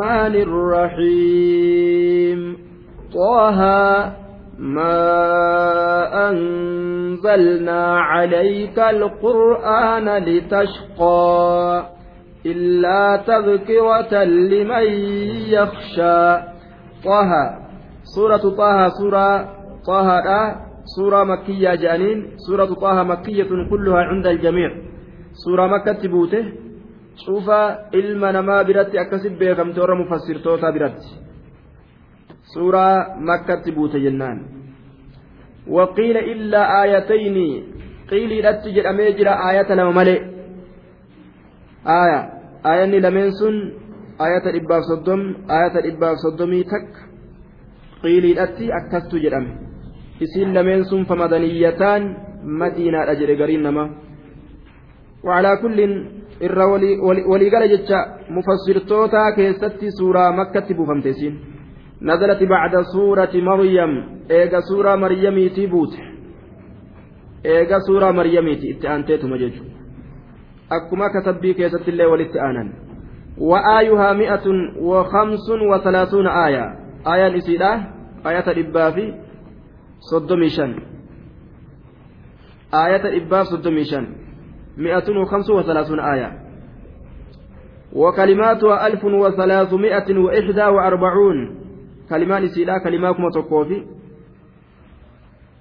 [0.00, 2.40] الرحمن الرحيم.
[3.12, 3.60] طه
[4.58, 4.96] ما
[6.30, 11.86] أنزلنا عليك القرآن لتشقى
[12.46, 14.86] إلا تذكرة لمن
[15.52, 16.36] يخشى.
[17.04, 17.32] طه
[18.02, 19.48] سورة طه سورة
[19.86, 20.08] طه
[20.96, 22.18] سورة مكية جانين.
[22.36, 24.70] سورة طه مكية كلها عند الجميع.
[25.32, 26.69] سورة مكة بوته
[27.24, 27.60] cufa
[28.00, 31.08] ilma namaa biratti akkasit beekamte warra mufassirtoota biratti
[32.52, 32.96] suuraa
[33.28, 34.38] makkatti buute jennaan
[35.76, 37.46] waqiila illaa aayatayni
[38.10, 40.18] qiiliidhatti jedhamee jira aayata lama malee
[41.96, 42.20] aaya
[42.70, 43.56] aayanni lameen sun
[44.24, 45.20] aayata dhibbaaf soddom
[45.56, 47.00] aayata dhibbaaf soddomii takka
[48.02, 49.52] qiiliidhatti akkastu jedhame
[50.26, 52.02] isiin lameen sun famadaniyyataan
[52.62, 53.88] madiinaadha jedhe gariin namaa
[55.24, 55.78] وعلى كل
[56.40, 56.66] irra
[57.28, 61.40] waliigala jecha mufassirtootaa keessatti suuraa makkatti buufamte siin.
[62.00, 63.92] Nazalati bacda suurati maryam.
[64.28, 65.98] Eega suuraa maryamiiti buute.
[67.44, 69.70] Eega suuraa maryamiiti itti aanteetuma jechuun.
[70.70, 72.74] Akkuma katabbii sabbii keessatti illee walitti aanan.
[73.40, 77.70] Wa'aayuhaa mi'atun wa kamsun wa salaasuuna aayaa aayaan isiidha.
[78.24, 79.14] Aayata dhibbaa fi
[80.10, 80.82] soddomii shan.
[82.72, 83.44] Aayata dhibbaa
[84.80, 86.32] مئة وخمس وثلاثون آية.
[87.92, 91.56] وكلماتها ألف وثلاثمائة وإحدى وأربعون.
[92.08, 93.86] كلمان سيلا كلماكم تقوفي.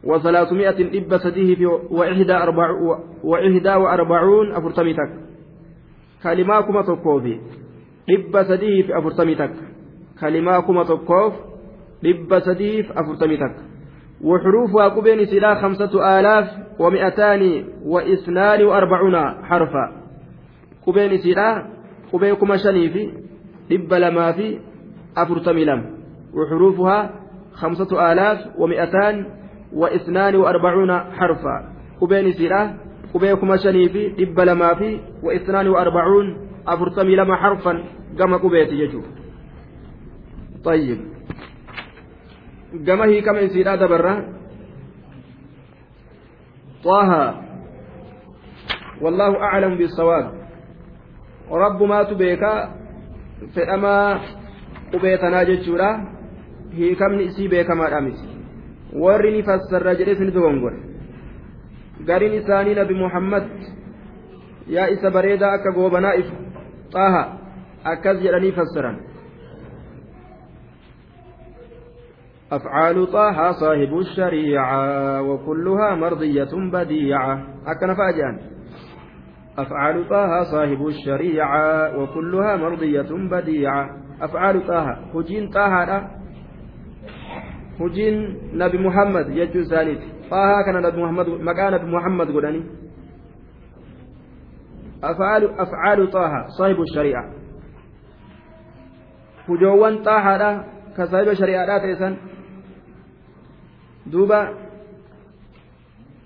[0.04, 2.70] وثلاثمائة إب سديه وإحدى, أربع
[3.24, 5.12] وإحدى وأربعون أفرتمتك
[6.24, 7.40] كلماكم تقوفي.
[8.10, 9.54] إب سديه في أفرتمتك
[10.22, 11.34] كلماكم تقوف.
[12.06, 13.56] إب سديه في أفرتمتك
[14.22, 16.69] وحروفها قبين سلا خمسة آلاف.
[16.80, 19.86] ومئتان واثنان وأربعون حرفا.
[20.88, 21.66] قبين سلا
[22.14, 23.12] قبيكم شني في
[23.70, 24.60] دب لما في
[25.18, 25.66] أفرتمي
[26.34, 27.00] وحروفها
[27.54, 29.26] خمسة آلاف ومئتان
[29.74, 31.56] واثنان وأربعون حرفا.
[32.02, 32.74] قبين سلا
[33.14, 37.84] قبيكم شني في دب لما في واثنان وأربعون أفرتمي حرفا.
[38.18, 39.02] كما قبيت يجو.
[40.64, 41.00] طيب.
[42.74, 44.24] gama hiikama isiidhaa dabarra
[46.85, 47.11] طه
[49.01, 50.33] والله أعلم بالصواب
[51.51, 52.41] رب ما تبيك
[53.55, 54.21] فأما
[54.93, 55.91] قبيتنا جتشورا
[56.73, 58.19] هي كم نسي بيك ما أمس
[58.93, 60.75] ورني فسر رجلس ندوغنغور
[62.09, 63.47] قرين إساني نبي محمد
[64.67, 66.11] يا إسا بريدا أكا قوبنا
[66.93, 67.15] طه
[67.87, 68.93] أكز جرني فسرا
[72.52, 77.34] أفعال طه صاحب الشريعة وكلها مرضية بديعة.
[77.68, 78.40] أكن فاجئا.
[79.58, 83.90] أفعال طه صاحب الشريعة وكلها مرضية بديعة.
[84.22, 86.10] أفعال طه هجين طه
[87.80, 92.64] هجين نبي محمد يجو ثالث طه كان نبي محمد مكان نبي محمد قلني
[95.04, 97.26] أفعال أفعال طه صاحب الشريعة.
[99.50, 100.66] هجوان طه
[100.98, 102.18] كصاحب الشريعة تيسن
[104.06, 104.42] دوبا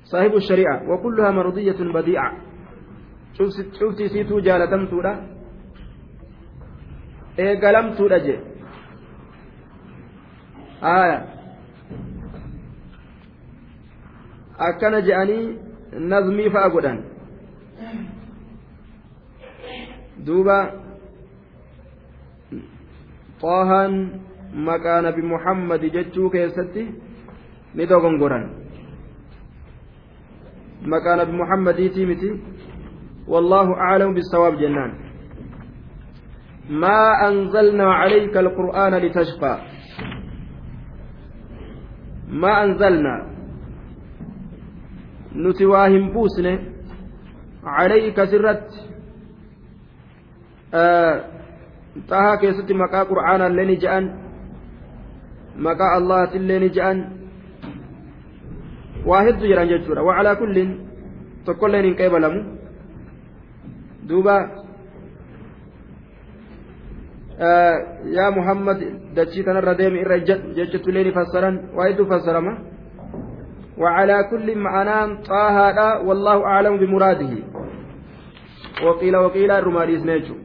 [0.03, 2.31] صاحب الشريعة وكلها مرضية بديعة
[3.79, 5.34] شفتي سيتو جالتمتولا
[7.38, 8.39] eegalamtuudha jee
[10.81, 11.16] aya
[14.67, 15.45] akkana je'anii
[16.11, 17.00] nazmii fa'a godhan
[20.28, 20.57] duuba
[23.41, 23.97] xaahaan
[24.69, 26.85] maqaa nabi muhammadi jechuu keessatti
[27.75, 28.45] ni dogongoran
[30.91, 32.29] maqaa nabi muhammadiitii miti.
[33.28, 34.91] والله أعلم بالصواب جنان
[36.69, 39.56] ما أنزلنا عليك القرآن لتشقى
[42.28, 43.16] ما أنزلنا
[45.35, 46.59] نتواهم بوسنه
[47.63, 48.67] عليك سرت
[50.73, 51.23] آه
[52.09, 54.05] طه كيست مقا قرآنا لني جأن
[55.55, 57.22] مقا الله لني جأن
[59.05, 60.72] waa hedduu jedhan jechuudha wacalaa kulliin
[61.46, 62.44] tokkolleen hin qeebalamu
[64.09, 64.35] duuba
[68.17, 68.85] yaa muhammad
[69.16, 70.20] dachii tanarra deemi irra
[70.59, 72.53] jechatullee ni fassaran waa hedduu fassarama
[73.78, 77.34] وعلى كل معناه طه والله أعلم بمراده
[78.85, 80.35] وقيل وقيل الرماليس نيجو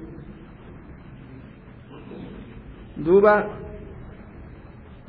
[2.97, 3.35] دوبا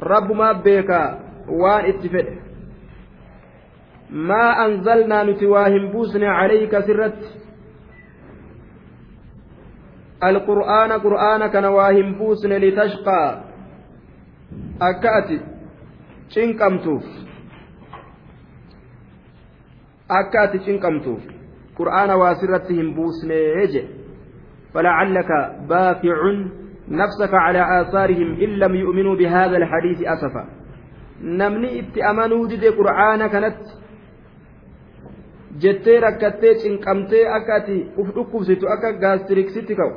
[0.04, 1.20] رب ما بيكا
[1.50, 2.28] وان اتفق
[4.12, 7.22] ما أنزلنا نتواهم بوسنا عليك سرت.
[10.24, 13.42] القرآن قرآن كان واهم بوسن لتشقى.
[14.82, 15.40] أكأتي.
[20.10, 21.22] akka ati cinqamtuuf
[21.78, 23.88] qur'aana waa sirratti hin buusnee jedhe
[24.74, 25.32] فلعلك
[25.70, 26.18] باقع
[26.88, 30.46] نفسك على آثارهم إن لم يؤمنوا بهذا الحديث أسفا.
[31.22, 33.58] نمني اتأمنوا دي قرآن كانت
[35.63, 39.93] jettee rakkattee cinqamtee akka ati uf dhukkubsitu akka gaastiriksitti ka'u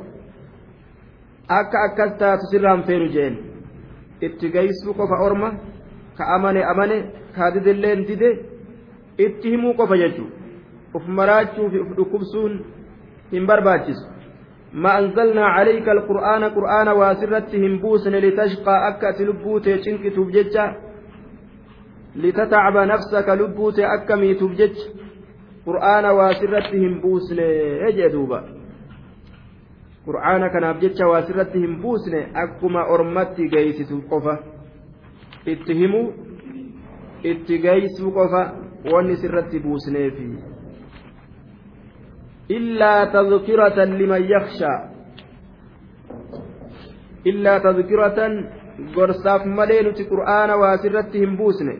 [1.58, 3.38] akka akkas taatu sirraan feenu jeen
[4.26, 5.48] itti geessuu qofa orma
[6.18, 6.98] ka amane amane
[7.34, 8.30] ka didelleen dide
[9.26, 10.36] itti himuu qofa jechuudha
[10.96, 12.54] uf maraachuu fi uf dhukkubsuun
[13.32, 14.18] hin barbaachisu
[14.72, 20.56] ما أنزلنا عليك القرآن قرآن واسرتهم بوسن لتشقى أكت لبوتي شنك تبجج
[22.16, 24.76] لتتعب نفسك لبوتي أكمي تبجج
[25.65, 27.45] qur'aana waa sirratti hin buusne
[27.97, 28.43] jee duuba.
[30.05, 34.37] Qur'aana kanaaf jecha waa sirratti hin buusne akkuma ormatti geeysitu qofa.
[35.45, 36.01] Itti himu
[37.23, 38.41] itti geeysuu qofa
[38.91, 40.27] wanni sirratti buusneefi.
[42.49, 44.79] Illaa tadkiratan liman yakshaa
[47.25, 48.33] illaa tadkiratan
[48.95, 51.75] gorsaaf malee nuti qur'aana waasirratti hin buusne.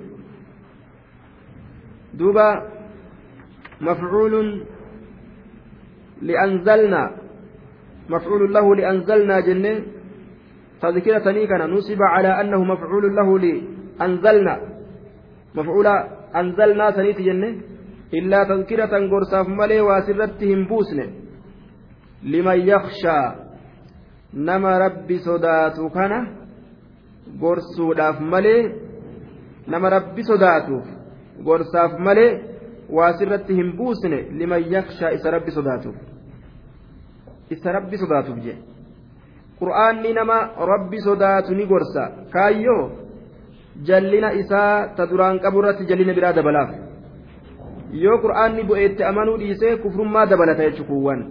[2.20, 2.73] Duuba
[3.88, 4.48] mafcuulun
[6.28, 7.10] lianzalnaa
[8.14, 9.78] mafcuulun lahu lianzalnaa jennee
[10.84, 14.56] تذكرة كان؟ نصب على أنه مفعول له لأنزلنا.
[15.56, 15.88] مفعول
[16.36, 17.50] أنزلنا سنيت جنة.
[18.14, 21.00] إلا تذكرة قرصاف ملي واسرتهم بوسن
[22.32, 23.20] لمن يخشى.
[24.34, 26.14] نما ربي صداتو كان
[27.40, 28.72] gorsuudhaaf malee
[29.68, 30.86] nama rabbi sodaatuuf
[31.48, 32.40] gorsaaf malee
[32.90, 35.96] waasirratti hin buusne liman yakshaa isa rabbi sodaatuuf.
[37.50, 38.62] Isa rabbi sodaatuuf jedhe
[39.60, 40.38] qur'aanni nama
[40.72, 42.10] rabbi sodaatu ni gorsa.
[42.34, 42.92] Kaayyoo
[43.84, 46.72] jallina isaa ta duraan qabu irratti jallina biraa dabalaaf.
[48.04, 51.24] Yoo qur'aanni bu'eetti amanuu dhiisee kufrummaa dabalata jechuun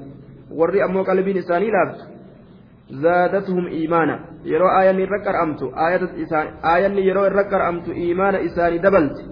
[0.58, 2.04] warri ammoo qalbiin isaanii laaftu
[3.02, 4.18] zaadatuhum iimaana.
[4.44, 9.24] Yeroo aayanni irra qar'amtu aayanni yeroo irra qar'amtu iimaana isaanii dabalti.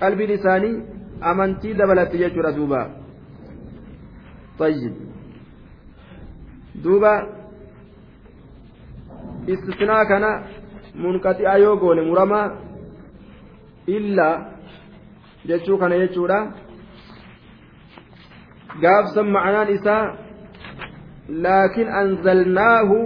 [0.00, 2.80] Qalbiin isaanii amantii dabalatti jechuudha duuba
[4.58, 4.94] طيب
[6.84, 7.12] duuba
[9.46, 10.30] istisnaa kana
[10.94, 12.48] munqaxi'a yoo goone muramaa
[13.86, 14.36] illaa
[15.48, 16.38] jechuu kana jechuudha
[18.82, 20.04] gaafsan ma'anaan isaa
[21.28, 22.96] laakiin anzalnaahu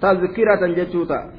[0.00, 1.35] tazkiratan jechuu ta'a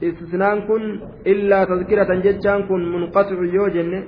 [0.00, 0.84] istisnaan kun
[1.24, 4.00] illaa tazkiratan jechaan kun munqaxicu yoo jenne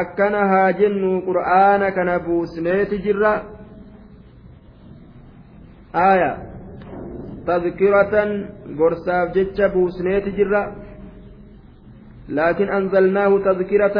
[0.00, 3.32] akkana haa jennu qur'aana kana buusneeti jirra
[5.94, 6.32] آية
[7.46, 8.14] تذكرة
[8.78, 10.76] قرصاف جتش بوسنيت جرة
[12.28, 13.96] لكن أنزلناه تذكرة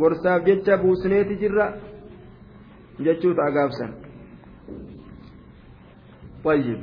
[0.00, 1.66] قرصاف جتش بوسنيت جرة
[3.00, 3.86] جتشوت أقافسا
[6.44, 6.78] طيب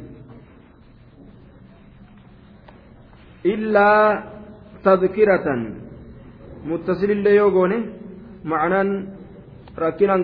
[3.54, 3.90] إلا
[4.84, 5.48] تذكرة
[6.66, 7.80] متصل اللي يوغوني
[8.52, 8.82] معنى
[9.80, 10.16] ركنا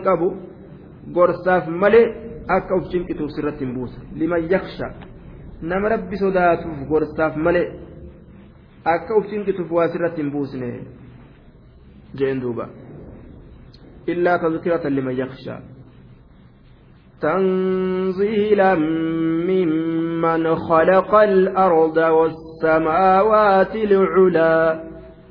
[2.76, 4.88] uf cinqituuf sirratti hin buusa liman yaksha
[5.62, 7.68] nama rabbi sodaatuuf gorsaaf malee
[8.94, 10.70] akka uf cinqituuf waa sirratti hin buusne
[12.20, 12.66] jeen duuba
[14.14, 15.62] illaa tazkiratan liman yaksha
[17.22, 18.76] تنزيلا
[19.50, 21.98] ممن خلق الأرض
[22.62, 24.84] والسماوات العلا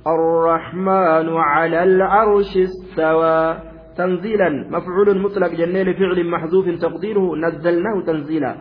[0.07, 3.59] الرحمن على العرش استوى.
[3.97, 8.53] تنزيلا مفعول مطلق جنة لفعل محذوف تقديره نزلناه تنزيلا.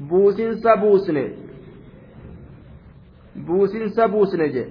[0.00, 1.16] بوسن سبوسن
[3.36, 4.64] بوسن سبوسن جي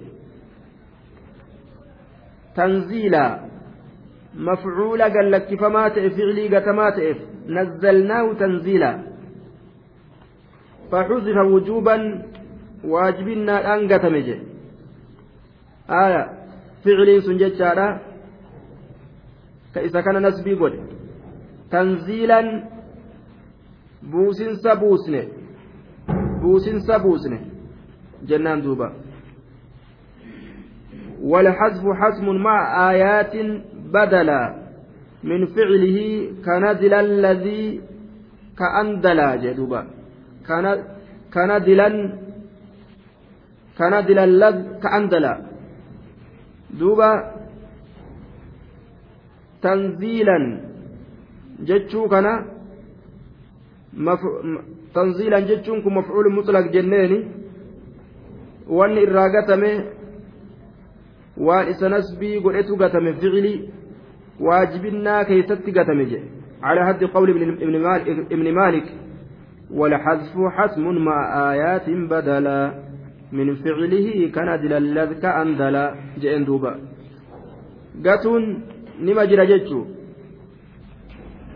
[2.55, 3.25] تنزيلا.
[4.35, 6.87] مفعول قال لك فما فعلي قتما
[7.47, 8.91] نزلناه تنزيلا.
[10.91, 11.95] فحذف وجوبا
[12.87, 14.39] واجبنا أن قتمجه
[15.89, 16.23] آية
[16.83, 17.53] فعلي سنجد
[19.75, 20.79] ka isa kana nasbii godhe.
[21.71, 22.47] Tanziilan
[24.11, 25.21] buusinsa buusne.
[26.41, 27.39] Buusinsa buusne.
[28.29, 28.89] Jennaan duuba.
[31.31, 32.59] والحذف حسم مع
[32.91, 33.33] آيات
[33.93, 34.41] بدلا
[35.23, 35.97] من فعله
[36.45, 37.81] كنزل الذي
[38.59, 39.81] كأندلا جدوبا
[41.33, 41.89] كندلا
[43.77, 45.33] كندلا الذي كأندلا
[46.79, 47.09] دوبا
[49.61, 50.37] تنزيلا
[55.45, 57.17] jechuun kun mafcuul mutlaq jenneeni
[58.77, 59.71] wanni irraa gatame
[61.37, 63.71] waan isa nasbii godhetu gatame ficilii
[64.47, 67.29] waajibinnaa keeysatti gatame jedhe على حد قول
[68.31, 68.85] ابن مالك,
[69.71, 72.84] والحذف حتم مع آيات بدلا
[73.37, 75.85] من فعله كندل اللذك أندلا
[76.21, 76.73] جئن دوبا.
[78.05, 78.43] قاتون
[79.05, 79.45] نما جرى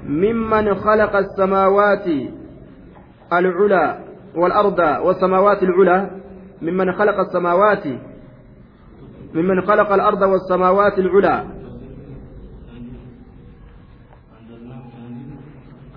[0.05, 2.07] ممن خلق السماوات
[3.33, 3.85] العلا
[4.35, 5.97] والأرض والسماوات العلا
[6.61, 7.85] ممن خلق السماوات
[9.35, 11.37] ممن خلق الأرض والسماوات العلا.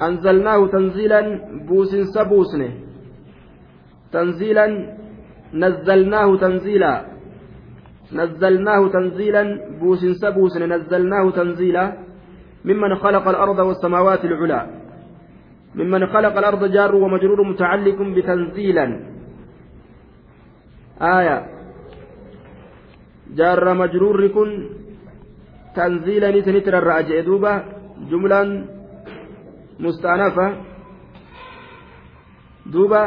[0.02, 1.20] أنزلناه تنزيلا
[1.68, 2.70] بوس سبوسنه.
[4.12, 4.66] تنزيلا
[5.54, 6.94] نزلناه تنزيلا.
[8.12, 9.42] نزلناه تنزيلا
[9.80, 11.84] بوس سبوسنه نزلناه تنزيلا.
[12.64, 14.60] ممن خلق الأرض والسماوات العلا.
[15.74, 18.86] ممن خلق الأرض جار ومجرور متعلق بتنزيلا.
[21.02, 21.38] آية.
[23.36, 24.50] جار مجرور كن
[25.76, 27.64] تنزيلا نتنتر الرأجئ دوبا
[28.10, 28.42] جملا
[29.80, 30.46] مستأنفة.
[32.66, 33.02] دوبا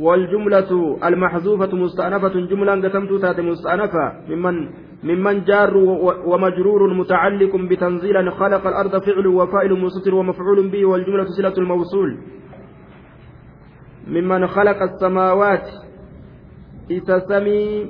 [0.00, 0.70] والجملة
[1.04, 4.04] المحذوفة مستأنفة جملة قتمت تات مستأنفة.
[4.30, 4.54] ممن
[5.04, 5.76] ممن جار
[6.30, 12.10] ومجرور متعلق بتنزيلا خلق الأرض فعل وفائل مستتر ومفعول به والجملة صلة الموصول.
[14.06, 15.66] ممن خلق السماوات
[16.90, 17.86] إتسمي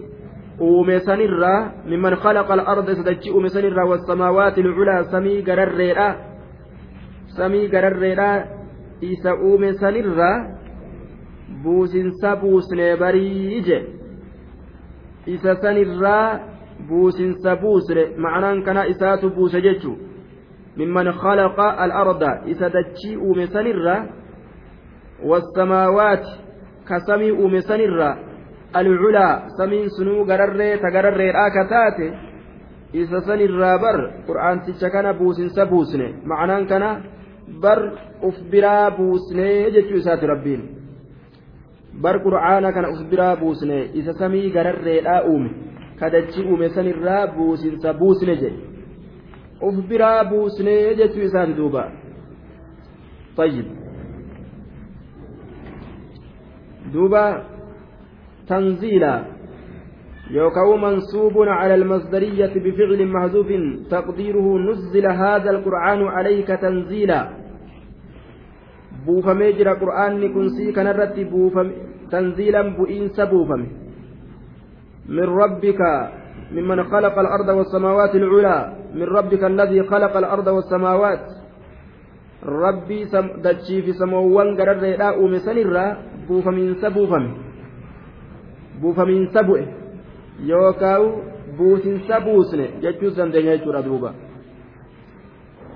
[0.59, 6.09] uumesanirraa mimman khalaqa al-arda isa dachii uumesanirraa wasamaawaati lculaa samii gararreedha
[7.37, 8.45] samii gararreedhaa
[9.01, 10.58] isa uume sanirraa
[11.63, 13.79] buusinsa buusnee barii je
[15.27, 16.41] isa sanirraa
[16.89, 19.97] buusinsa buusne ma'anaan kana isaatu buuse jechu
[20.77, 24.07] mimman khalaqa al-arda isa dachii uume sanirraa
[25.31, 26.31] wasamaawaati
[26.89, 28.17] ka samii uume sanirraa
[28.73, 32.13] alculaa samiin sunuu gararree ta gararreedhaa ka taate
[32.93, 36.91] isa sanirraa bar qur'aanticha kana buusinsa buusne ma'anaan kana
[37.63, 37.81] bar
[38.23, 40.78] uf biraa buusnee jechuu isaati rabbiin
[42.03, 45.51] bar qur'aana kana uf biraa buusne isa samii gararreedhaa uume
[46.01, 48.61] kadachi uume sanirraa buusinsa buusne jedhe
[49.69, 51.85] uf biraa buusnee jechuu isaati duuba
[53.39, 53.67] طيب
[56.93, 57.25] دوبا
[58.49, 59.15] تنزيلا
[60.31, 63.49] يوكو منصوب على المصدرية بفعل محذوف
[63.91, 67.21] تقديره نزل هذا القرآن عليك تنزيلا
[69.07, 71.25] buufamee jira qur'aanni kun sii kanarratti
[72.11, 73.69] tanziilan bu'iinsa buufame
[75.09, 78.57] min rabbika ممن خلق الأرض والسماوات العلى
[78.97, 81.25] من ربك الذي خلق الأرض والسماوات.
[82.41, 85.87] ربي سم دجي في سموان قرر لا أومسن الرا
[86.29, 87.25] بوف من سبوفم
[88.81, 89.67] بوف من سبوه
[90.41, 91.03] يوكاو
[91.59, 92.61] بوس سبوسن.
[92.81, 94.11] جتشو سندن دوبا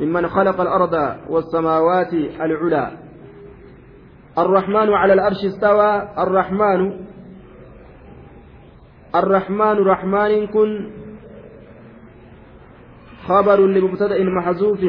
[0.00, 0.94] ممن خلق الأرض
[1.28, 2.84] والسماوات العلى
[4.38, 6.08] الرحمن على الأرش استوى.
[6.18, 6.80] الرحمن
[9.14, 10.90] الرحمن رحمن كن.
[13.28, 14.80] خبر لمبتدأ محذوف.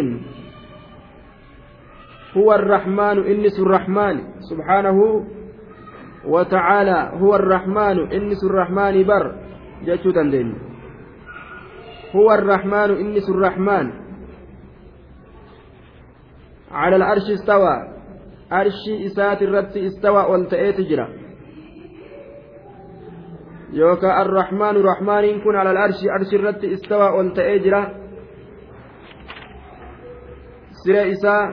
[2.38, 4.16] هو الرحمن إنس الرحمن.
[4.40, 5.00] سبحانه
[6.26, 9.26] وتعالى هو الرحمن إنس الرحمن بر.
[9.86, 10.12] جاتشو
[12.16, 13.92] هو الرحمن إنس الرحمن.
[16.72, 17.94] على العرش استوى.
[18.62, 21.06] Arshii isaati irratti istawaa ol ta'eeti jira
[23.80, 27.82] yookaan arrahmaanu rahmaaniin kun alal arshii arshii irratti istawaa ol ta'ee jira
[30.84, 31.44] siree isaa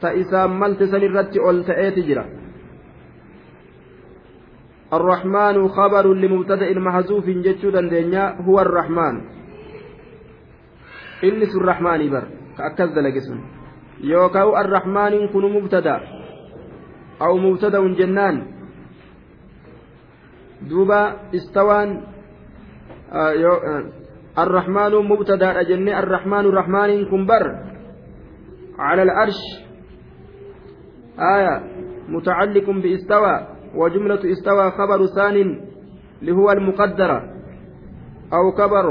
[0.00, 2.24] ta isaan malte san irratti ol ta'eeti jira
[4.92, 9.14] الرحمن خبر لمبتدأ محذوف جتشو دندنيا هو الرحمن
[11.24, 12.24] إنس الرحمن بر
[12.58, 13.57] كأكد لقسم
[14.02, 16.00] yookaan arrahmaaniin kun mubtada
[17.20, 18.36] aw mubtada'un jennaan
[20.70, 22.06] duuba istawaan
[24.36, 27.68] arrahmaanu mubtadaadha jennee arrahmaanu rahmaaniin kun bar
[28.78, 29.40] على العرش
[31.18, 31.54] آية
[32.08, 33.34] متعلق باستوى
[33.74, 35.36] وجملة استوى خبر ثان
[36.22, 37.18] اللي هو المقدرة
[38.32, 38.86] أو كبر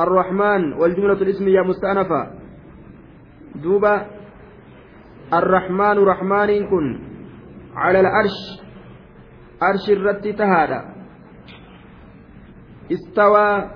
[0.00, 2.39] الرحمن والجملة الاسمية مستأنفة
[3.54, 4.06] دوبا
[5.32, 6.86] الرحمن رحمن كن
[7.74, 8.38] على العرش
[9.62, 10.80] عرش الرت تهادا
[12.92, 13.70] استوى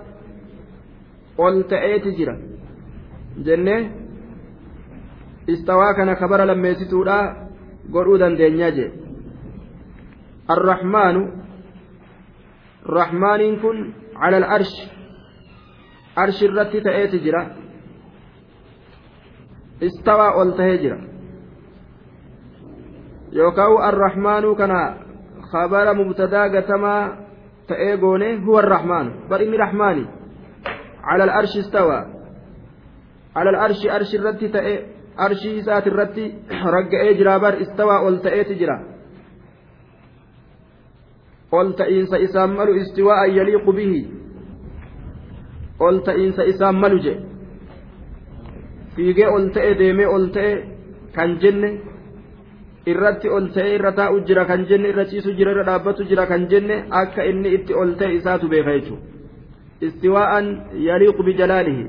[1.39, 2.35] قلت ايت جرا
[3.37, 4.05] جنة
[5.47, 7.17] istawaa kana kabara lammeessituudha
[7.93, 8.93] godhuu dandeenyaa jee
[10.55, 11.23] arrahmaanu
[12.99, 13.83] rahmaaniin kun
[14.21, 14.89] cala al'arshi
[16.17, 17.43] arshi irratti ta'eeti jira
[19.91, 20.99] istawaa ol tahee jira
[23.33, 24.81] yookaan arrahmaanuu kana
[25.53, 27.03] kabara mubtadaa gatamaa
[27.67, 30.05] ta'ee goone huwa arrahmaanu bar inni rahmaani
[31.07, 32.03] cala al'arshi istawaa
[33.35, 34.77] cala al'arshi arshi irratti ta'ee
[35.27, 36.25] arshii isaati irratti
[36.77, 38.77] ragga'ee jira bar istawaa ol ta'eeti jira
[41.53, 44.01] ol ta'iinsa isaan malu istiwaa'an yaliiqu bihi
[45.79, 47.15] ol ta'iinsa isaan malu je
[48.97, 50.53] fiigee ol ta'e deemee ol ta'e
[51.17, 51.71] kan jenne
[52.93, 56.49] irratti ol ta'e irra taa'u jira kan jenne irra ciisu jira irra dhaabbatu jira kan
[56.51, 59.05] jenne akka inni itti ol ta'e isaatu beeka jechuudha
[59.87, 60.47] istiwaa'an
[60.89, 61.85] yaliiqu bijalaalihi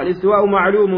[0.00, 0.92] الاستواء معلوم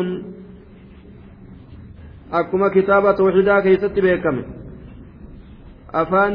[2.34, 4.42] akkuma kitaaba tawxiidaa keessatti beekame
[6.00, 6.34] afaan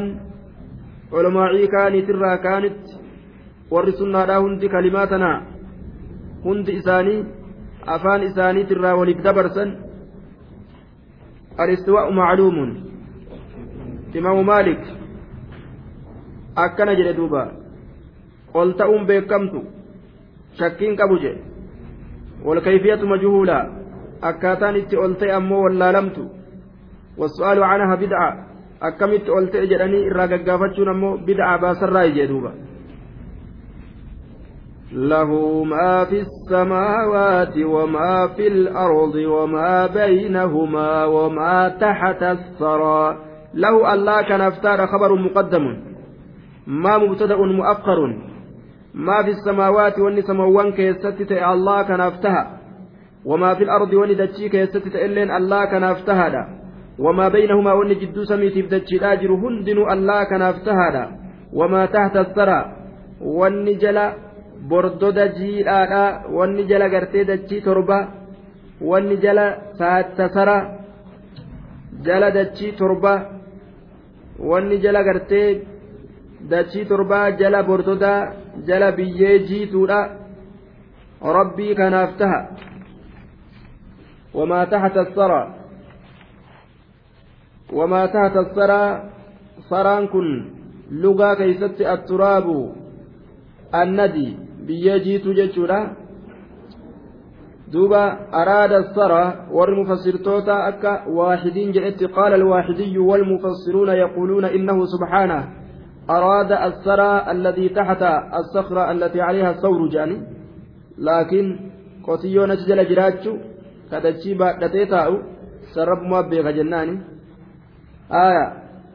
[1.18, 2.98] olmaacii kaaniitirraa kaanitti
[3.72, 5.38] warri sunnaadhaa hundi kalimaa tanaa
[6.44, 7.18] hundi isaanii
[8.98, 9.70] waliif dabarsan
[11.58, 12.70] alistiwaa'u macluumun
[14.14, 14.82] imaamu maalik
[16.56, 17.42] akkana jedhe duuba
[18.54, 19.60] ol ta'uun beekamtu
[20.58, 21.50] shakkiin qabu jedhe
[22.44, 23.58] والكيفية مجهولة
[24.96, 26.22] ol ta'e ammoo wallaalamtu
[27.20, 28.28] wasu'aalu canaha bid'a
[28.80, 32.50] akkamitti ol ta'e jedhanii irraa gaggaafachuun ammoo bid'a baasarraa ijee duuba
[34.92, 43.18] له ما في السماوات وما في الأرض وما بينهما وما تحت الثرى.
[43.54, 45.76] له الله كان افتار خبر مقدم
[46.66, 47.98] ما مبتدأ مؤخر.
[48.94, 52.60] ما في السماوات والنسموان كيستت الله كان افتها.
[53.24, 56.44] وما في الأرض وندتشي كيست إلين الله كان افتهادا
[56.98, 61.04] وما بينهما ون جدو سميتي بدتشي الآجر هندن الله كان افتهادا
[61.54, 62.60] وما تحت الثرى.
[64.60, 68.08] والنجل بردود جيلادا والنجل قرتي دتشي تربة
[68.80, 69.38] والنجل
[69.78, 70.58] ساتسرى
[72.04, 73.14] جل دتشي تربة
[74.38, 75.44] والنجل قرتي
[76.40, 78.32] dachii torbaa jala bortodaa
[78.66, 80.00] jala biyyee jiituudha.
[81.20, 82.48] Rabbii kanaaf taha.
[84.34, 85.54] وما تحت الثرى
[87.72, 89.10] وما تحت الثرى
[89.70, 90.28] ثران كن
[90.90, 91.82] لغا كيست
[94.70, 95.96] التراب الندي بيجيت جتشورا
[97.72, 105.48] دوبا أراد الثرى والمفسرتوتا أكا واحدين جئت قال الواحدي والمفسرون يقولون إنه سبحانه
[106.10, 108.02] أراد الثرى الذي تحت
[108.34, 110.20] الصخرة التي عليها الثور جاني
[110.98, 111.58] لكن
[112.06, 113.36] قتيون جل جراتشو
[113.90, 115.22] kadachii baadhatee taa'u
[115.74, 117.00] sarrabuma beeka jennaani.
[118.10, 118.44] Aya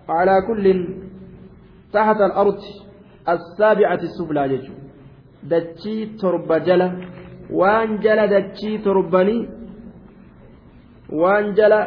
[0.07, 0.79] calaa kullin
[1.91, 2.71] taxta alardi
[3.25, 4.84] assaabi'ati suflaa jechuun
[5.51, 6.87] dachii torba jala
[7.59, 9.41] waan jala dachii torbanii
[11.21, 11.79] waan jala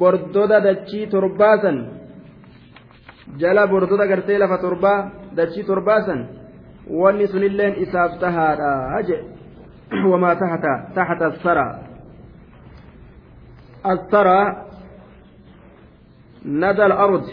[0.00, 1.76] bordoda dachii torbaasan
[3.40, 4.98] jala bordoda gartee lafa torbaa
[5.38, 6.20] dachii torbaasan
[7.00, 9.26] wanni sunilleen isaaf tahaadha jedhe
[10.12, 11.74] wamaa tahta taxta saraa
[13.86, 14.40] الثرى
[16.44, 17.24] ندى الأرض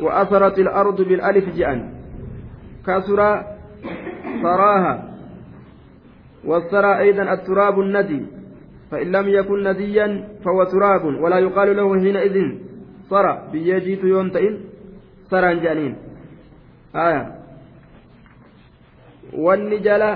[0.00, 1.99] وأثرت الأرض بالألف جأن
[2.86, 3.20] كسر
[4.42, 4.94] ثراها
[6.44, 8.22] والثرى أيضا التراب الندي.
[8.90, 10.06] فإن لم يكن نديا
[10.44, 12.36] فهو تراب ولا يقال له حينئذ
[13.10, 14.54] ثرى بيجيت يونتئن
[15.30, 15.94] ثرى جانين.
[16.94, 17.24] آية.
[19.32, 20.10] والنجلة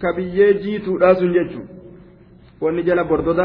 [0.00, 1.66] ka biyyee jiituudha sun jechuun
[2.60, 3.44] wanni jala bordoda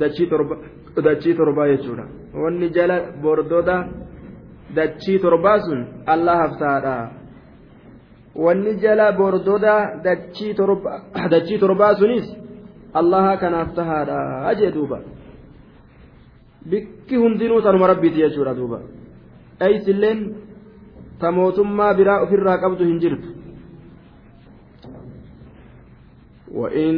[0.00, 2.04] dachii torbaa jechuudha
[2.42, 3.76] wanni jala bordoda
[4.76, 5.58] dachii torbaa
[6.14, 6.96] allah haftaadha
[8.44, 9.74] wanni jala bordoda
[11.30, 12.26] dachii torbaa sunis
[13.00, 14.98] allaha kanaaf tahaadha jee duuba
[16.70, 18.78] bikki hundinuu tanuma rabbiiti jechuudha duuba
[19.66, 20.20] eeysilleen
[21.20, 23.34] ta mootummaa biraa ofirraa qabdu hin jirtu
[26.54, 26.94] وإن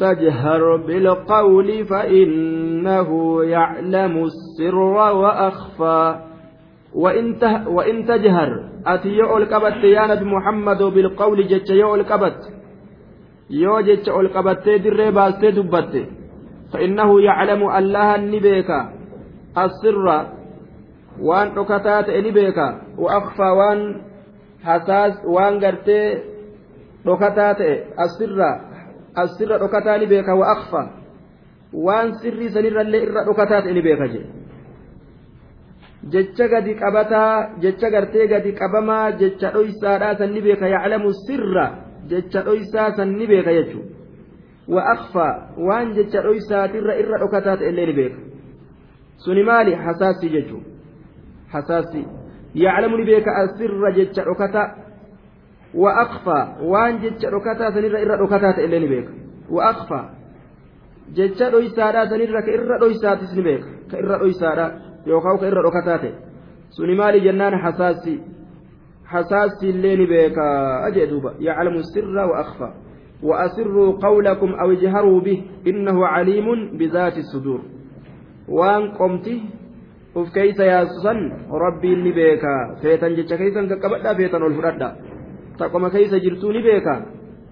[0.00, 3.08] تجهر بالقول فإنه
[3.44, 4.78] يعلم السر
[5.22, 6.27] وأخفى
[6.94, 8.50] وإن, تجهر.
[8.86, 12.38] أتي يؤل كبت يا نبي محمد بالقول جتش يؤل كبت
[13.50, 15.94] يو جتش أول كبت در باست دبت
[16.72, 18.70] فإنه يعلم الله النبيك.
[19.58, 20.06] السر.
[21.20, 22.58] وأن ركتات نبيك
[22.98, 23.80] وأخفى وأن
[24.64, 26.02] حساس وأن قرتي
[27.04, 27.74] dhokataa ta'e
[28.04, 28.50] asirra
[29.14, 30.82] asirra dhokataa ni beeka wa akfa
[31.72, 34.22] waan sirrii sanirrallee irra dhokataa ta'e ni beeka je
[36.02, 41.66] jecha gadi qabataa jecha gartee gadi qabamaa jecha dhoysaadhaa san ni beeka yaclamu sirra
[42.10, 43.94] jecha dhoysaa san ni beeka jechuudha
[44.68, 45.26] wa akfa
[45.68, 48.18] waan jecha dhoysaatirra irra dhokataa ta'e illee ni beeka
[49.16, 50.68] suni maali hasaasii jechuudha
[51.52, 52.06] hasaasii
[52.54, 54.88] yaclamu ni beeka asirra jecha dhokataa
[55.74, 59.08] وأخفى وان جتش ركتا سنير إرى ركتا تإلي نبيك
[59.50, 60.02] وأخفى
[61.16, 62.78] جتش رويسارا سنير كإرى
[65.08, 66.12] رويسات سنبيك كإرى رويسارا يوكاو كإرى ركتا تي
[66.70, 68.20] سنمالي جنان حساسي
[69.06, 70.38] حساسي اللي نبيك
[70.86, 72.70] أجدوبا يعلم السر وأخفى
[73.22, 77.60] وأسروا قولكم أو اجهروا به إنه عليم بذات الصدور
[80.34, 81.18] keeysa yaasusan
[81.52, 84.96] rabbiin ni beeka feetan jecha keeysan qaqqabadhaa feetan ol fudhadha
[85.58, 87.02] taqoma keeysa jirtuu ni beeka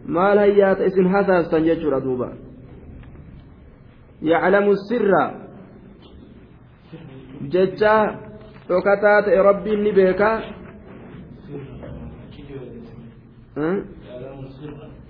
[0.06, 2.28] maal hayyaata isin hasaastan jechuudha duuba
[4.22, 5.45] yaclamu sirra
[7.52, 7.94] jecha
[8.68, 10.30] dhokataa ta'e rabbiin ni beeka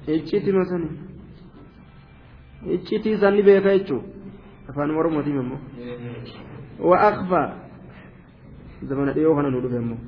[0.06, 0.88] icciti masani
[2.74, 4.02] iccitii isan ni beeka jechuu
[4.68, 5.60] afaan oromotiin immoo
[6.90, 7.40] wa akfa
[8.88, 9.98] zamana dhiyoo kana nu dhufe immoo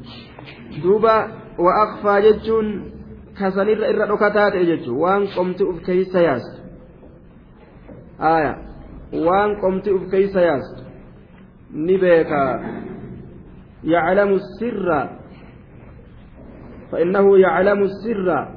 [0.82, 1.14] duuba
[1.58, 2.68] wa akfaa jechuun
[3.38, 6.58] kasanirra irra dhokataa ta'e jechuun waan qomti uf keeysa yaastu
[8.18, 8.52] aya
[9.26, 10.82] waan qomti uf keeysa yaastu
[11.72, 11.96] ni
[13.84, 15.08] يعلم السر
[16.92, 18.48] فإنه يعلم السر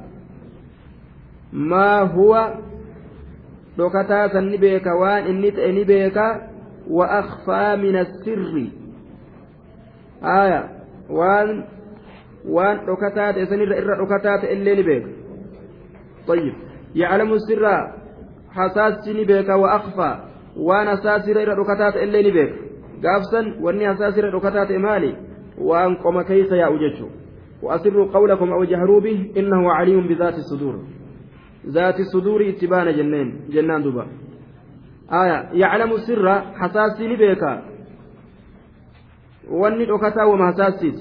[1.52, 2.54] ما هو
[3.78, 6.18] دكتا سنبيك وان إنت إنبيك
[6.90, 8.66] وأخفى من السر
[10.24, 10.68] آية
[11.10, 11.64] وان
[13.46, 15.08] sanirra irra dhokataa ta'e illee ni beeka
[16.26, 16.54] طيب
[16.94, 17.64] يعلم السر
[18.50, 20.10] حساس beeka وأخفى
[21.46, 22.71] irra dhokataa ta'e illee ni beeka
[23.02, 25.16] gaafsan wanni hasaasirra dhokataa ta'e maali
[25.58, 27.22] waan qoma keeysa yaa'u jechuudha
[27.62, 30.74] وأسروا قولكم أو جهروا به إنه عليم بذات الصدور
[31.66, 34.06] ذات الصدور اتبان جنين جنان دبا
[35.12, 37.62] آية يعلم السر حساسي لبيكا
[39.50, 40.98] واني دكتا وما حساسيت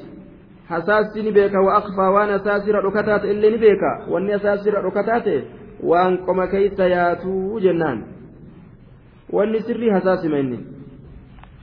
[0.71, 5.19] hasaassi ni beeka wa akfaa waan hasaasirra dhokataa ta'e illee ni beeka wanni hasaasirra dhokataa
[5.19, 5.43] ta'e
[5.83, 7.59] waan qoma keeysa yaatuu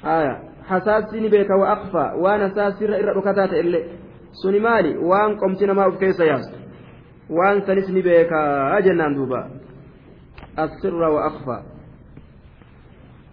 [0.03, 3.85] hasaassi ni beeka wa akfaa waan hasaasirra irra dhokataa ta'e illee
[4.43, 6.57] suni maali waan qomti namaa of keessa yaastu
[7.39, 9.49] waan sanis ni beekaa jennaan duuba
[10.57, 11.63] asirra wa akfaa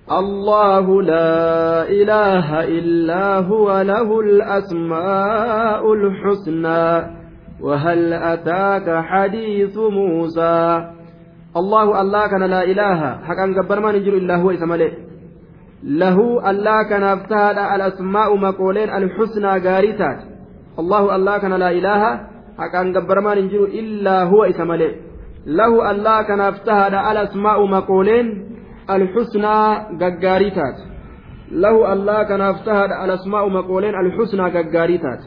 [0.06, 6.86] الله لا إله إلا هو له الأسماء الحسنى
[7.62, 10.90] وهل أتاك حديث موسى
[11.58, 14.92] الله الله كان لا إله حقا قبر ما نجر إلا هو إسماله
[15.86, 20.20] له الله كان افتهد الأسماء مقولين الحسنى قارتات
[20.80, 22.02] الله الله كان لا إله
[22.58, 24.92] حقا قبر ما نجر إلا هو إسماله
[25.46, 28.28] له الله كان افتهد الأسماء مقولين
[28.90, 29.58] الحسنى
[30.02, 30.78] غغاريتات
[31.52, 35.22] له الله كان افتهد الأسماء مقولين الحسنى غغاريتات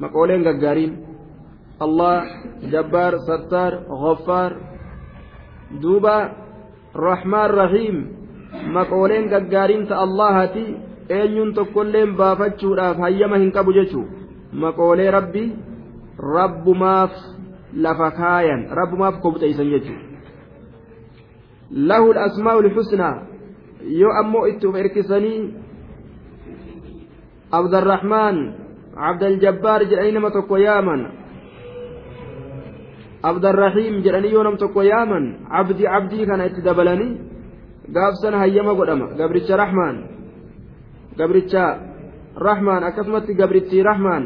[0.00, 0.92] مقولين غغارين
[1.82, 2.22] الله
[2.72, 4.52] جبار ستار غفار
[5.82, 6.32] دوبا
[6.96, 8.19] رحمن رحيم.
[8.76, 10.64] maqooleen gaggaariinsa allahaati
[11.18, 14.04] eenyuun tokkolleen baafachuudhaaf hayyama hin qabu jechuu
[14.64, 15.44] maqoolee rabbi
[16.36, 17.12] rabbumaaf
[17.86, 19.98] lafa kaayan rabbumaaf kobxeeysan jechuu
[21.92, 23.14] lahu asmaa'ul xusnaa
[24.00, 25.40] yoo ammoo itti uf erkisanii
[27.58, 28.36] abdarraxmaan
[29.10, 31.02] abdaljabbaar jedhanii nama tokko yaaman
[33.30, 35.24] abdarraxiim jedhanii yoo nam tokko yaaman
[35.60, 37.12] abdii abdii kana itti dabalanii
[37.94, 39.94] قابسن هيما قدما قبرتش رحمن
[41.18, 41.54] قبرتش
[42.38, 44.22] رحمن أكسمت قبرتي رحمن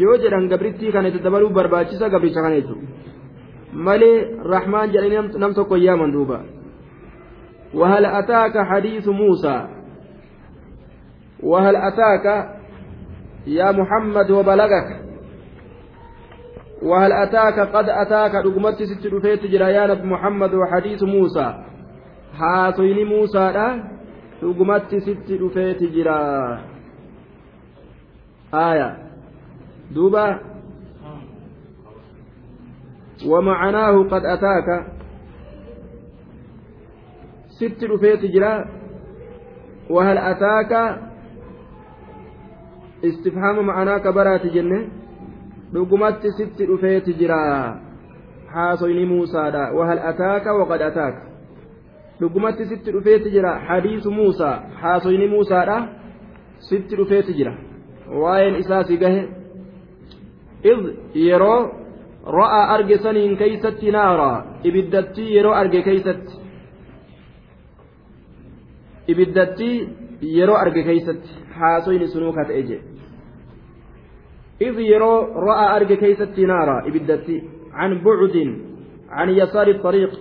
[0.00, 2.86] yoo jedhan gabrittii kana itti dabaluu barbaachisa gabricha kana jechuudha.
[3.72, 6.38] Malee rahmaan jedhanii nam tokko yaaman duuba.
[7.74, 9.68] وهل أتاك حديث موسى
[11.42, 12.26] وهل أتاك
[13.46, 14.88] يا محمد وبلغك
[16.82, 21.64] وهل أتاك قد أتاك رقمت ست رفيت جريان محمد وحديث موسى
[23.04, 23.68] موسى لا
[24.42, 26.18] رقمت ست رفيت جرا
[28.54, 28.88] آية
[29.94, 30.40] دوبا
[33.26, 34.68] ومعناه قد أتاك
[37.62, 38.66] sitti dhufeeti jira
[39.90, 40.98] wahal ataaka
[43.02, 44.78] istifhaama ma'anaa kabaraati jenne
[45.74, 47.38] dhugumatti sitti dhufeeti jira
[48.54, 51.31] haasoyni muusaadha wahal ataaka waqad ataaka
[52.21, 55.77] dhugumatti sitti dhufeeti jira hadiisu muusaa haasoyni muusaadha
[56.69, 57.53] sitti dhufeeti jira
[58.23, 59.21] waa'een isaa si gahe
[60.71, 60.83] id
[61.27, 61.59] yeroo
[62.39, 64.35] ra'aa arge saniin keeysatti naaraa
[64.71, 66.33] ibiddattii yeroo arge keeysatti
[69.15, 69.75] ibiddattii
[70.37, 72.97] yeroo arge keeysatti haasoyni sunuu ka ta'e jedhe
[74.61, 78.35] إذ يرى رأى أرجى كيست نارا إبدتي عن بعد
[79.09, 80.19] عن يسار الطريق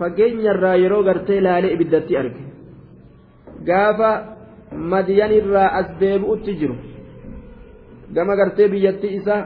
[0.00, 2.42] fageenyarraa yeroo gartee laalee ibiddatti arge.
[3.68, 4.10] Gaafa
[4.92, 6.76] madiyanirraa as deebi'utti jiru.
[8.14, 9.36] Gama gartee biyyatti isa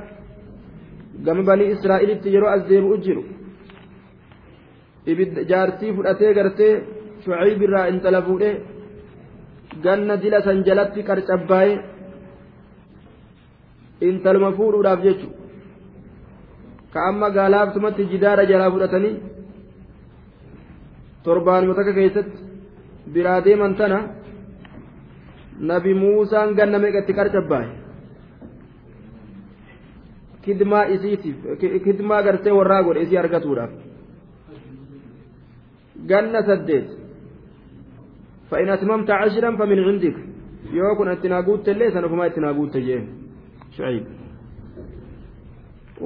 [1.27, 3.23] gama banii israa'elitti yeroo as deebi'u jiru.
[5.51, 6.73] Jaartii fudhatee gartee
[7.25, 8.55] shuciibirraa intala fuudhee
[9.85, 11.75] ganna dila san jalatti qarcabbaaye
[14.09, 15.29] intaluma fuudhuudhaaf jechu.
[16.93, 19.15] Ka amma gaalaabtumatti jidaara jalaa fudhatanii
[21.25, 22.37] torbaanuma takka keessatti
[23.15, 23.99] biraa deeman tana
[25.71, 27.69] nabi muusaan ganna meeqatti qarcabbaa'e
[30.45, 31.37] kidmaa isiitiif
[31.87, 33.73] kidmaa gartee warraa godhe isii argatuudhaaf
[36.11, 36.89] ganna saddeet
[38.51, 40.17] فإن أتممت عشرا فمن عندك
[40.73, 43.05] يوكن أتناقوت الليل سنفما أتناقوت جين
[43.77, 44.05] شعيب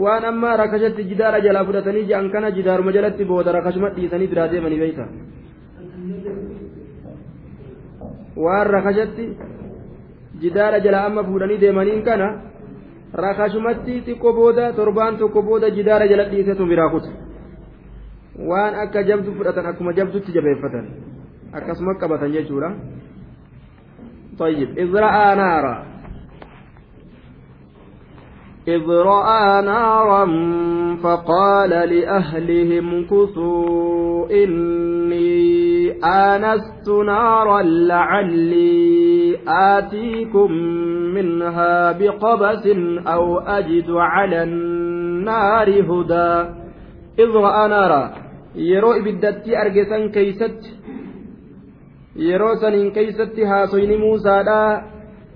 [0.05, 4.81] waan amma rakashatti jidaara jalaa fudhatanii je'an kana jidaaruma jalatti booda rakashuma dhiisanii biraa deemanii
[4.83, 5.07] beeyta
[8.45, 9.25] waan rakashatti
[10.43, 12.29] jidaara jalaa amma fuudhanii deemaniin kana
[13.25, 17.11] rakashumatti xiqqoo booda torbaan tokko booda jidaara jala dhiisetu biraa kutu
[18.51, 20.87] waan akka jabdu fudhatan akkuma jabdutti jabeeffatan
[21.61, 22.71] akkasuma qabatan jechuudha
[24.39, 25.75] طيب إذ رأى نارا
[28.69, 30.25] إذ رأى نارا
[31.03, 40.53] فقال لأهلهم كثوا إني آنست نارا لعلي آتيكم
[41.15, 42.67] منها بقبس
[43.07, 46.49] أو أجد على النار هدى.
[47.19, 48.13] إذ رأى نارا.
[48.55, 50.61] يرو إبدتي أرجسا كيست.
[52.17, 54.83] يرو سنين كيست هاسوين موسى لا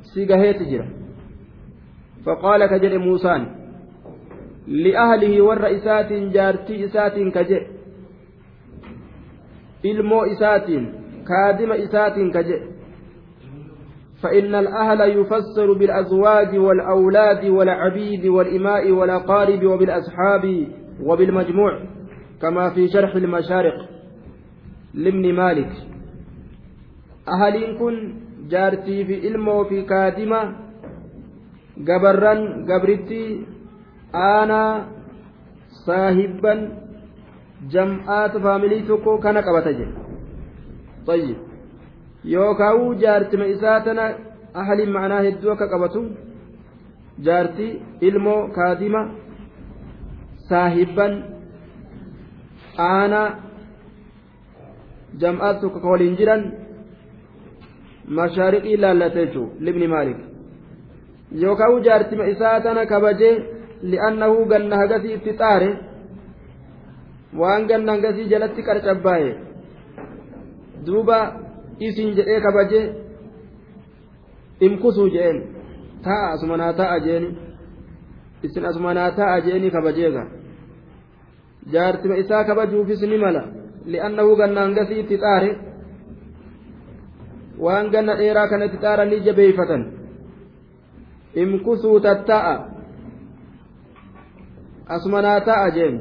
[0.02, 1.01] سيغهيت جرا
[2.26, 3.46] فقال كجل موسى
[4.66, 7.66] لأهله والرئيسات جارتي إسات كجل.
[9.82, 12.72] ilmoo isaatiin kaadima isaatiin kaje
[14.22, 20.66] فإن الأهل يفسر بالأزواج والأولاد والعبيد والإماء والأقارب وبالأصحاب
[21.02, 21.72] وبالمجموع
[22.42, 23.88] كما في شرح المشارق.
[24.94, 25.72] لابن مالك
[27.28, 28.14] أهلين كن
[28.50, 30.56] جارتي في إلمو في كادمة
[31.88, 32.40] gabarran
[32.70, 33.20] gabritti
[34.26, 34.72] aanaa
[35.86, 36.60] saahibban
[37.74, 39.96] jam'aata faamilii tokko kana qabata jedhe
[41.14, 41.38] ayyib
[42.34, 44.04] yookaawuu jaartima isaa tana
[44.62, 46.02] ahliin ma'anaa hedduu akka qabatu
[47.28, 47.68] jaarti
[48.08, 49.02] ilmoo kaadima
[50.50, 51.12] saahibban
[52.88, 53.28] aanaa
[55.24, 56.42] jamaata tokko ka waliin jiran
[58.18, 60.20] mashaariqii laallatee jechuu libni maaliif
[61.40, 63.34] yookaan jaartima isaa tana kabajee
[63.82, 65.70] li'annahu ganna hagasii itti xaare
[67.40, 69.30] waan ganna hagasii jalatti qarcabbaa'e
[70.86, 71.18] duuba
[71.80, 72.84] isin jedhee kabajee
[74.60, 75.42] imkusuu jeen
[76.04, 77.36] ta'a asuma naa ta'a jeeni
[78.42, 80.26] isin asuma naa ta'a jeeni kabajeega
[81.72, 83.44] jaartima isaa kabajuufis ni mala.
[83.86, 85.50] Li'annahu ganna hangasii itti xaare
[87.58, 90.01] waan ganna dheeraa kanatti xaaranii jabeeyfatan.
[91.34, 92.54] Imkusuu tatta'a
[94.88, 96.00] asumanaa ta'a jeen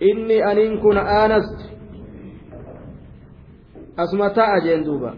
[0.00, 1.64] inni aniin kun aanastu
[3.96, 5.14] asuma ta'a jeen duuba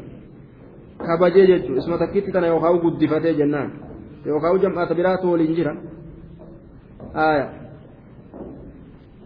[1.06, 3.70] kabajee jechuudha isuma takkitti tana yookaan guddifatee jennaan
[4.26, 5.72] yookaan jam'aata biraatu waliin jira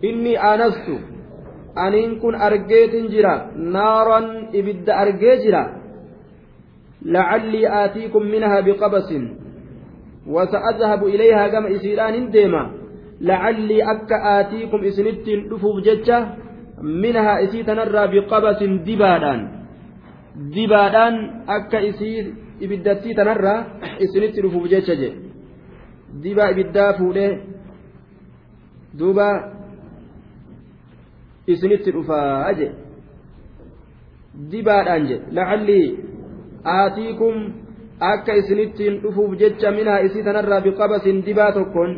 [0.02, 1.00] inni aanastu
[1.74, 5.77] aniin kun argeetin jira naaran ibidda argee jira
[7.05, 9.09] لعلي آتيكم منها بقبس
[10.27, 12.71] وسأذهب إليها كما إسيران ديما
[13.21, 16.17] لعلي أك آتيكم إسنت دفوف جتة
[16.81, 19.39] منها إسيتنرى بقبس دبادان
[20.55, 21.15] دبادان
[21.49, 22.25] أك إسير
[22.63, 23.65] ibiddatti tanarraa
[23.99, 25.09] isinitti dhufuuf jecha je
[26.23, 27.31] dibaa ibiddaa fuudhee
[28.99, 29.27] duuba
[31.53, 32.67] isinitti dhufaa je
[34.51, 35.87] dibaadhaan je lacallii
[36.64, 37.34] aatiikum
[38.00, 41.92] akka isinittiin dhufuuf jecha minhaa isii tanarraa biqabasin dibaa tokkoon.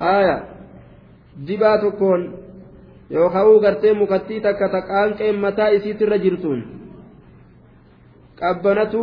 [0.00, 0.36] Aaya
[1.46, 2.22] dibaa tokkoon
[3.10, 6.60] yookaan gartee mukattii takka taqaanqeen mataa isiitirra jirtuun
[8.40, 9.02] qabbanatu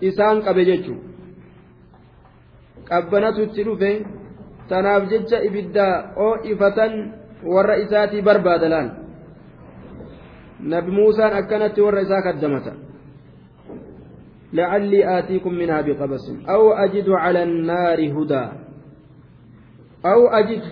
[0.00, 1.08] isaan qabe jechuudha
[2.88, 3.90] qabbanatu itti dhufe
[4.68, 6.92] tanaaf jecha ibiddaa oo ifatan
[7.54, 8.88] warra isaatii barbaada laal
[10.62, 12.72] nabi muusaan akkanatti warra isaa kaddamata.
[14.52, 16.42] Lacallii aatiikum minhaa biqabasin.
[16.46, 18.50] Aw ajidu cala annaari hudaa.
[20.02, 20.70] Aw ajidu.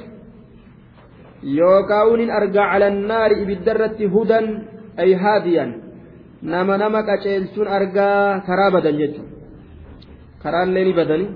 [1.42, 4.46] Yookaa'uunin argaa cala annaari ibiddarratti hudan
[4.98, 5.70] ay haadiyan
[6.42, 9.30] nama nama qaceelchuun argaa karaa badan jechuudha
[10.42, 11.26] karaallee ni badani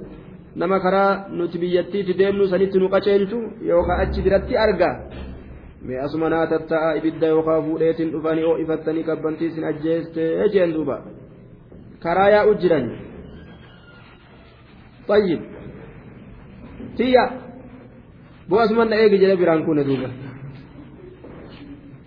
[0.56, 4.94] nama karaa nuti biyyattiitti deemnu sanitti nu qaceelchu yookaan achi biratti argaa.
[5.86, 10.96] Mee asuma naa tatta'a ibidda yookaan fuudheetiin dhufanii oo ifattanii qabbantii isin ajjeestee jeen duuba.
[12.02, 12.86] Karaa yaa'u jiran.
[15.06, 15.42] Tayyib.
[16.96, 17.24] Tiyya.
[18.48, 20.08] Bu'asuma na eegi jedhe biraan kun duuba.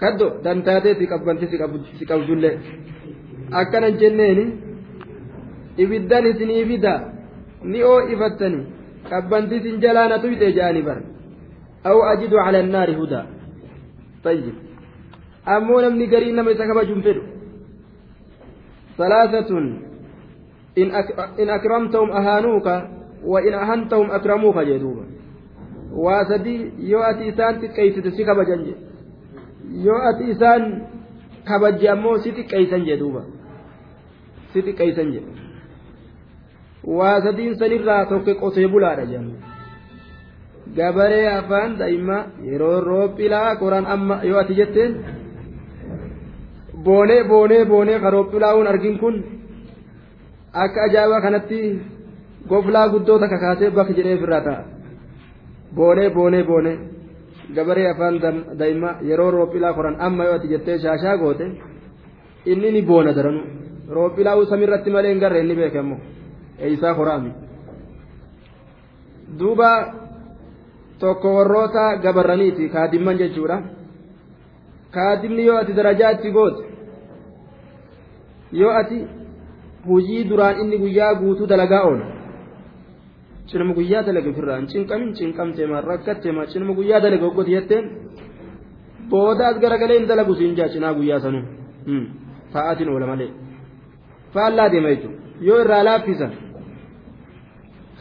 [0.02, 1.50] Kaddo dantaatee si qabbantii
[2.00, 2.56] si qabdullee
[3.62, 4.46] akkanan jenneeni
[5.84, 7.00] ibiddan isinii fidaa
[7.72, 8.60] ni oo ifattani
[9.10, 11.00] qabbantii sin jalaa na tuyxe jedhani bar
[11.90, 13.26] aw ajidu cala annaari hudaa
[16.72, 17.24] kabajuun fedhu
[18.98, 19.66] salaasatun
[21.38, 22.74] in akramtahum ahaanuuka
[23.34, 25.04] wa in ahantahum akramuuka jee duuba
[26.06, 28.74] waa sadii yoo ati isaan xiqqeeysite si kabajan je
[29.88, 30.64] yoo ati isaan
[31.50, 33.22] kabajje ammoo si xiqqeeysan jee duuba
[34.54, 35.32] si xiqqeeysan jedhe
[37.00, 39.34] waa sadiin sanirraa tokko qotee bulaadha jedhamu
[40.78, 44.92] gabaree afaan daa'immaa yeroo roophilaa koraan amma yoo ati jetteen
[46.86, 49.16] boonee boonee boonee ka roophilaa'uun argin kun
[50.64, 51.60] akka ajaa'ibaa kanatti
[52.50, 54.64] goflaa guddoo takka kaasee bakka jedhee ofirraa ta'a
[55.76, 56.76] boonee boonee boonee
[57.56, 58.16] gabaree afaan
[58.60, 61.46] daa'immaa yeroo roophilaa koran amma yoo ati jettee shaashaa goote
[62.52, 63.42] inni ni boona daranu
[63.98, 65.96] roophilaa'uu samiirratti malee hin garre inni beekamu.
[66.60, 67.32] eeysaa horaami
[69.40, 69.70] duuba
[71.06, 72.70] tokko warroota gabarraniiti.
[72.76, 73.58] Kaadimman jechuudha.
[74.96, 76.64] Kaadimni yoo ati darajaa itti goote
[78.60, 78.98] yoo ati
[79.88, 82.06] hujii duraan inni guyyaa guutuu dalagaa oola
[83.50, 87.86] cinama guyyaa dalaga ofirraa hin cinqamin cinqamtee maa rakkattee maa cinama guyyaa dalaga hoggoti jetteen
[89.10, 91.44] booda as garagalee hin dalagu siin jaa cinaa guyyaa sanuu
[92.54, 93.30] ta'aatiin oola malee.
[94.34, 96.32] Faallaa deema jechuudha yoo irraa laaffisan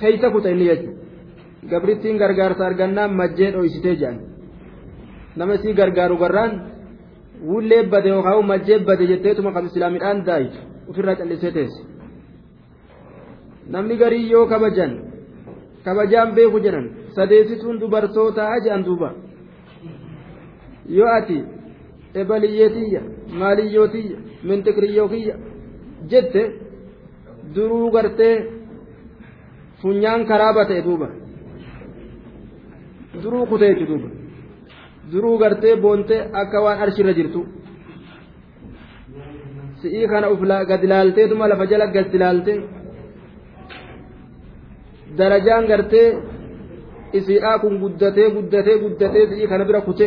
[0.01, 1.04] keeysa kuta inni jechuudha
[1.71, 4.19] gabrittiin gargaarsa argannaan majjee dhoysitee jedhan
[5.37, 6.53] nama isii gargaaru garraan
[7.49, 10.59] wullee bade yookaan majjee bade jetteetuma kan islaamidhaan daayitu
[10.91, 11.83] ofirraa callisee teesse.
[13.73, 14.93] Namni garii yoo kabajan
[15.85, 19.09] kabajaan beeku jedhan sadeessituun dubartootaa jedhan duuba.
[20.97, 21.39] Yoo ati
[22.21, 23.03] ebaliyyeetiyya
[23.41, 24.17] maaliyyootiyya
[24.49, 25.09] mintiqriyyoo
[26.11, 26.43] jette
[27.55, 28.37] duruu gartee.
[29.85, 31.09] funyaan karaaba ta'e duuba
[33.23, 34.09] duruu kuteechu duuba
[35.13, 37.41] duruu gartee boontee akka waan arshirra jirtu
[39.81, 42.55] si'ii kana uf gad ilaalteetuma lafa jala gad ilaalte
[45.19, 46.09] darajaan gartee
[47.19, 50.07] isiidhaa kun guddatee guddatee guddatee si'ii kana bira kute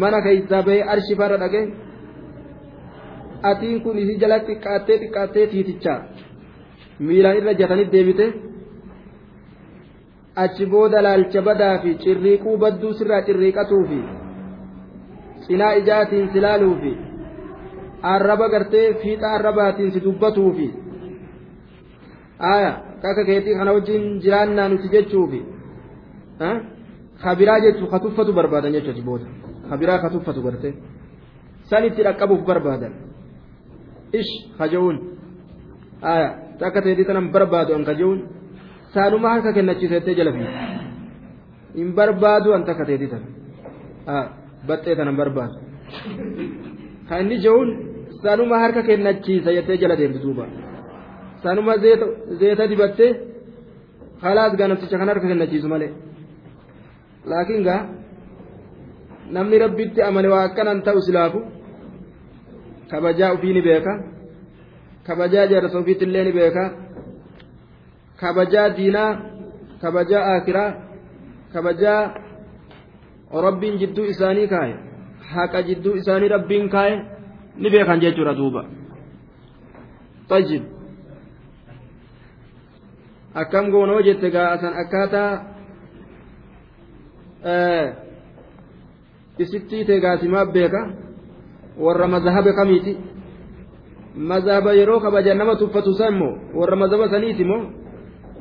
[0.00, 1.62] mana keessaa bahee arshi farra dhage
[3.50, 5.98] atiin kun isii jala xiqqaattee xiqqaattee tiitichaa
[7.06, 8.26] miilaan irra jatanii deebite
[10.36, 14.00] achi booda laalcha badaa fi cirriiquu badduu sirraa cirriiqatuu fi
[15.46, 16.92] cinaa ijaatiin si laaluu fi
[18.02, 20.66] arraba gartee fiixa arrabaatiin si dubbatuu fi
[22.54, 25.40] aya kakka keetii kana wajjin jiraannaa nuti jechuu fi
[27.22, 29.26] kabiraa jechuu ka tuffatu barbaadan jechuu achi booda.
[29.70, 30.74] Kabiraa ka tuffatu gartee.
[31.70, 32.92] San itti dhaqqabuuf barbaadan.
[34.12, 34.96] Ish haja'uun
[36.02, 38.18] aya takka ta'eetii tanan barbaadu an kaje'uun
[38.94, 40.44] saanuma harka kennachiisettee jala fi
[41.78, 43.22] hin barbaadu an takka ta'eetii tan
[44.68, 45.56] baxxee tanan barbaadu
[47.08, 47.68] kan inni je'uun
[48.22, 50.44] saanuma harka kennachiisa jettee jala deemtu duuba
[51.42, 51.72] saanuma
[52.40, 53.10] zeeta dibattee
[54.24, 55.90] halaas ganamticha kan harka kennachiisu malee
[57.30, 57.80] laakiin gaa
[59.34, 61.40] namni rabbitti amane waa akkanan ta'u silaafu
[62.90, 63.92] kabajaa ofii ni beeka.
[65.06, 66.62] kabajaa jaarsa ofiitti illee ni beeka
[68.22, 69.10] kabajaa diinaa
[69.82, 70.70] kabajaa aakiraa
[71.52, 72.14] kabajaa
[73.46, 74.76] rabbiin jidduu isaanii kaaye
[75.34, 76.96] haqa jidduu isaanii rabbiin kaaye
[77.56, 78.64] ni beekan jechuudha duuba.
[80.28, 80.62] Tajib
[83.34, 85.30] akkam goonoo jette gaasan akkaataa
[87.52, 87.86] eh,
[89.38, 90.80] isittii ta'e gaasimaaf beeka
[91.78, 92.98] warra mazhaba kamiiti?
[94.16, 97.81] Mazahaba yeroo kabajan nama tuffatu san immoo warra mazhaba saniiti immoo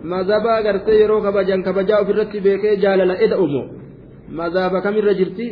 [0.03, 3.67] mazhaba agartee yeroo kabajan kabajaa ofirratti beekee jaalala eda'u immoo
[4.39, 5.45] mazhaba kamirra jirti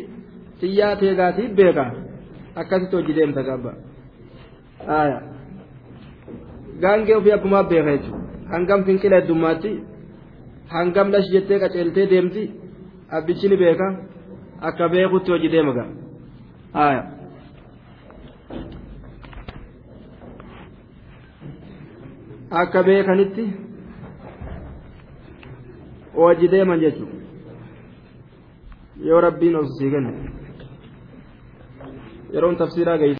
[0.61, 1.85] xiyyaa teegaasiif beeka
[2.61, 3.71] akkasitti hojii deemta gaabba
[6.81, 8.19] gaangee ofii akkumaa beeka jechuudha.
[8.51, 9.71] Hangam finqila heddummaatti
[10.75, 12.43] hangam lash jettee qaceeltee deemti
[13.17, 13.87] abbichi ni beeka
[14.69, 15.89] akka beekutti hojii deema ga'a.
[22.61, 23.43] akka beekanitti
[26.27, 27.17] hojii deeman jechuudha
[29.07, 30.11] yoo rabbiin obsisii kenne
[32.33, 33.15] yeroon tafsiraa gahe.